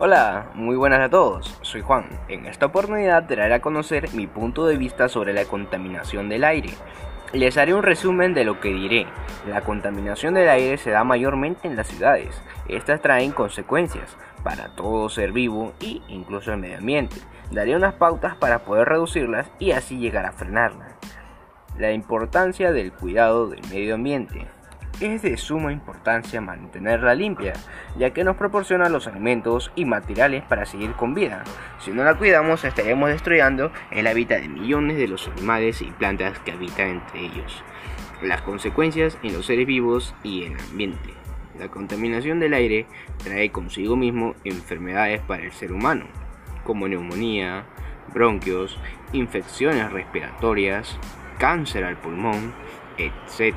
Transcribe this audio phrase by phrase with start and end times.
[0.00, 2.06] Hola, muy buenas a todos, soy Juan.
[2.28, 6.70] En esta oportunidad traeré a conocer mi punto de vista sobre la contaminación del aire.
[7.32, 9.08] Les haré un resumen de lo que diré.
[9.48, 12.40] La contaminación del aire se da mayormente en las ciudades.
[12.68, 17.16] Estas traen consecuencias para todo ser vivo e incluso el medio ambiente.
[17.50, 20.94] Daré unas pautas para poder reducirlas y así llegar a frenarlas.
[21.76, 24.46] La importancia del cuidado del medio ambiente.
[25.00, 27.52] Es de suma importancia mantenerla limpia,
[27.96, 31.44] ya que nos proporciona los alimentos y materiales para seguir con vida.
[31.78, 36.40] Si no la cuidamos, estaremos destruyendo el hábitat de millones de los animales y plantas
[36.40, 37.62] que habitan entre ellos.
[38.22, 41.14] Las consecuencias en los seres vivos y en el ambiente.
[41.60, 42.86] La contaminación del aire
[43.22, 46.06] trae consigo mismo enfermedades para el ser humano,
[46.64, 47.66] como neumonía,
[48.12, 48.76] bronquios,
[49.12, 50.98] infecciones respiratorias,
[51.38, 52.52] cáncer al pulmón,
[52.96, 53.54] etc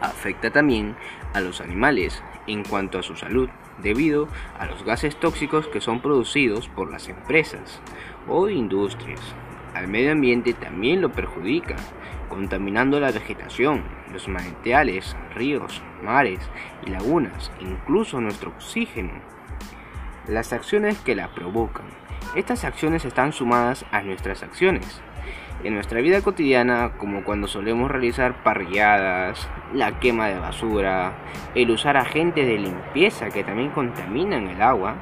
[0.00, 0.96] afecta también
[1.34, 3.48] a los animales en cuanto a su salud,
[3.82, 4.28] debido
[4.58, 7.80] a los gases tóxicos que son producidos por las empresas
[8.26, 9.20] o industrias.
[9.74, 11.76] Al medio ambiente también lo perjudica,
[12.28, 16.40] contaminando la vegetación, los manantiales, ríos, mares
[16.86, 19.12] y lagunas, incluso nuestro oxígeno.
[20.26, 21.86] Las acciones que la provocan.
[22.34, 25.00] Estas acciones están sumadas a nuestras acciones,
[25.64, 31.14] en nuestra vida cotidiana, como cuando solemos realizar parrilladas, la quema de basura,
[31.54, 34.94] el usar agentes de limpieza que también contaminan el agua,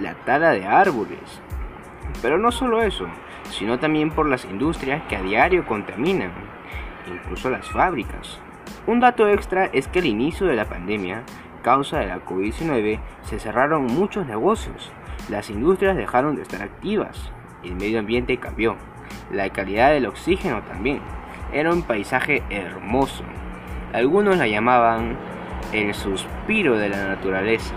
[0.00, 1.40] la tala de árboles.
[2.20, 3.06] Pero no solo eso,
[3.50, 6.32] sino también por las industrias que a diario contaminan,
[7.06, 8.40] incluso las fábricas.
[8.88, 11.22] Un dato extra es que al inicio de la pandemia,
[11.62, 14.90] causa de la COVID-19, se cerraron muchos negocios,
[15.28, 17.30] las industrias dejaron de estar activas,
[17.62, 18.76] el medio ambiente cambió
[19.30, 21.00] la calidad del oxígeno también.
[21.52, 23.24] Era un paisaje hermoso.
[23.92, 25.16] Algunos la llamaban
[25.72, 27.74] el suspiro de la naturaleza.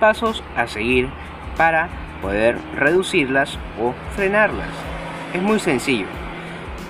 [0.00, 1.08] Pasos a seguir
[1.56, 1.88] para
[2.22, 4.70] poder reducirlas o frenarlas.
[5.32, 6.06] Es muy sencillo.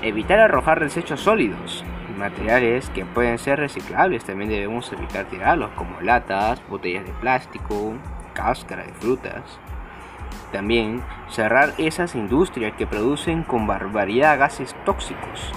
[0.03, 1.85] Evitar arrojar desechos sólidos.
[2.17, 7.95] Materiales que pueden ser reciclables también debemos evitar tirarlos como latas, botellas de plástico,
[8.35, 9.59] cáscara de frutas.
[10.53, 15.53] También cerrar esas industrias que producen con barbaridad gases tóxicos.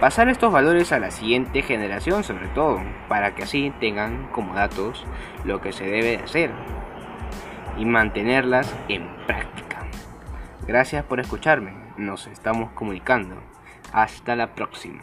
[0.00, 5.04] Pasar estos valores a la siguiente generación sobre todo, para que así tengan como datos
[5.44, 6.50] lo que se debe de hacer
[7.78, 9.86] y mantenerlas en práctica.
[10.66, 13.36] Gracias por escucharme, nos estamos comunicando.
[13.92, 15.02] Hasta la próxima.